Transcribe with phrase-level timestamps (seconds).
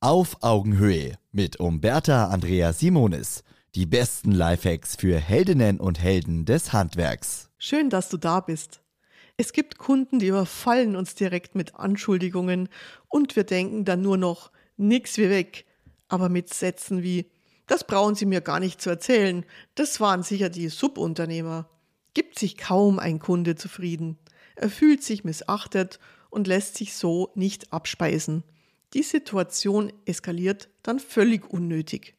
[0.00, 3.42] Auf Augenhöhe mit Umberta Andrea Simonis.
[3.74, 7.50] Die besten Lifehacks für Heldinnen und Helden des Handwerks.
[7.58, 8.80] Schön, dass du da bist.
[9.36, 12.68] Es gibt Kunden, die überfallen uns direkt mit Anschuldigungen
[13.08, 15.66] und wir denken dann nur noch, nix wie weg.
[16.06, 17.32] Aber mit Sätzen wie,
[17.66, 19.44] das brauchen Sie mir gar nicht zu erzählen,
[19.74, 21.68] das waren sicher die Subunternehmer.
[22.14, 24.16] Gibt sich kaum ein Kunde zufrieden.
[24.54, 25.98] Er fühlt sich missachtet
[26.30, 28.44] und lässt sich so nicht abspeisen.
[28.94, 32.14] Die Situation eskaliert dann völlig unnötig.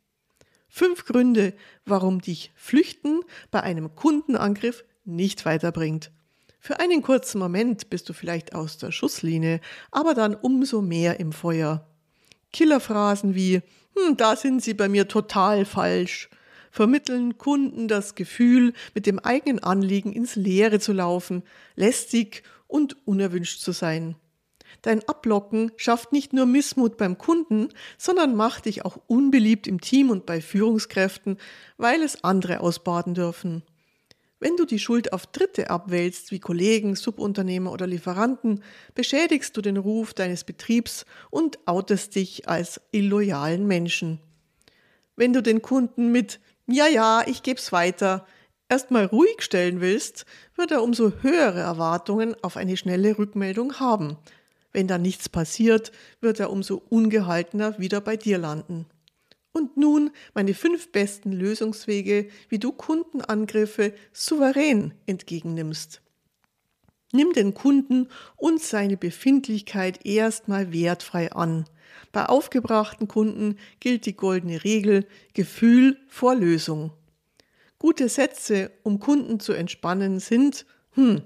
[0.68, 1.54] Fünf Gründe,
[1.86, 6.12] warum dich Flüchten bei einem Kundenangriff nicht weiterbringt.
[6.60, 11.32] Für einen kurzen Moment bist du vielleicht aus der Schusslinie, aber dann umso mehr im
[11.32, 11.88] Feuer.
[12.52, 13.62] Killerphrasen wie
[13.96, 16.30] hm, da sind Sie bei mir total falsch
[16.72, 21.44] vermitteln Kunden das Gefühl, mit dem eigenen Anliegen ins Leere zu laufen,
[21.76, 24.16] lästig und unerwünscht zu sein.
[24.82, 30.10] Dein Ablocken schafft nicht nur Missmut beim Kunden, sondern macht dich auch unbeliebt im Team
[30.10, 31.38] und bei Führungskräften,
[31.78, 33.64] weil es andere ausbaden dürfen.
[34.42, 38.64] Wenn du die Schuld auf Dritte abwälzt, wie Kollegen, Subunternehmer oder Lieferanten,
[38.96, 44.20] beschädigst du den Ruf deines Betriebs und outest dich als illoyalen Menschen.
[45.18, 48.26] Wenn du den Kunden mit Ja, ja, ich geb's weiter
[48.70, 54.18] erstmal ruhig stellen willst, wird er umso höhere Erwartungen auf eine schnelle Rückmeldung haben,
[54.72, 58.86] wenn da nichts passiert, wird er umso ungehaltener wieder bei dir landen.
[59.52, 66.02] Und nun meine fünf besten Lösungswege, wie du Kundenangriffe souverän entgegennimmst.
[67.12, 71.66] Nimm den Kunden und seine Befindlichkeit erstmal wertfrei an.
[72.12, 76.92] Bei aufgebrachten Kunden gilt die goldene Regel Gefühl vor Lösung.
[77.80, 81.22] Gute Sätze, um Kunden zu entspannen, sind, hm,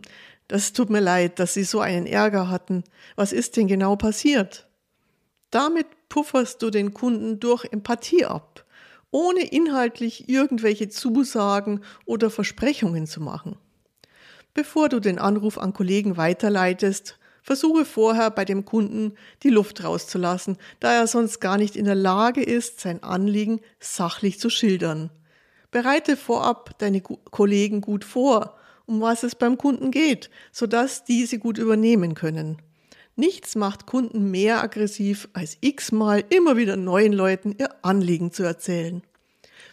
[0.54, 2.84] das tut mir leid, dass Sie so einen Ärger hatten.
[3.16, 4.68] Was ist denn genau passiert?
[5.50, 8.64] Damit pufferst du den Kunden durch Empathie ab,
[9.10, 13.56] ohne inhaltlich irgendwelche Zusagen oder Versprechungen zu machen.
[14.54, 20.58] Bevor du den Anruf an Kollegen weiterleitest, versuche vorher bei dem Kunden die Luft rauszulassen,
[20.80, 25.10] da er sonst gar nicht in der Lage ist, sein Anliegen sachlich zu schildern.
[25.72, 31.58] Bereite vorab deine Kollegen gut vor um was es beim Kunden geht, sodass diese gut
[31.58, 32.62] übernehmen können.
[33.16, 39.04] Nichts macht Kunden mehr aggressiv, als x-mal immer wieder neuen Leuten ihr Anliegen zu erzählen.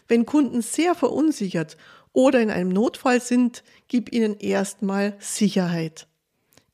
[0.07, 1.77] Wenn Kunden sehr verunsichert
[2.13, 6.07] oder in einem Notfall sind, gib ihnen erstmal Sicherheit.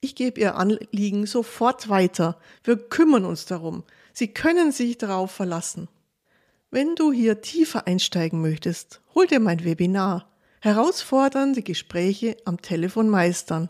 [0.02, 2.38] Ich gebe ihr Anliegen sofort weiter.
[2.64, 3.84] Wir kümmern uns darum.
[4.14, 5.88] Sie können sich darauf verlassen.
[6.70, 13.70] Wenn du hier tiefer einsteigen möchtest, hol dir mein Webinar Herausfordernde Gespräche am Telefon meistern.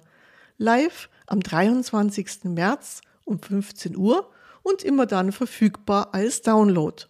[0.57, 2.45] Live am 23.
[2.45, 4.29] März um 15 Uhr
[4.63, 7.03] und immer dann verfügbar als Download.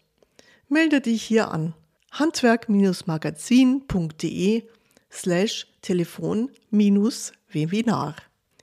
[0.68, 1.74] Melde dich hier an
[2.12, 4.64] handwerk-magazin.de
[5.12, 8.16] slash Telefon-Webinar.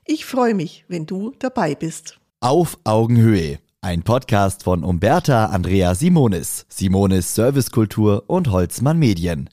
[0.04, 2.20] Ich freue mich, wenn du dabei bist.
[2.40, 3.58] Auf Augenhöhe.
[3.80, 9.48] Ein Podcast von Umberta Andrea Simonis, Simonis Servicekultur und Holzmann Medien.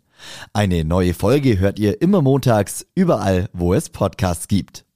[0.54, 4.86] Eine neue Folge hört ihr immer montags, überall, wo es Podcasts gibt.